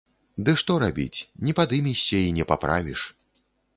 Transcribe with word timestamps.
Ды 0.45 0.53
што 0.61 0.77
рабіць, 0.83 1.19
не 1.47 1.53
падымешся 1.61 2.17
і 2.31 2.35
не 2.39 2.49
паправіш. 2.53 3.01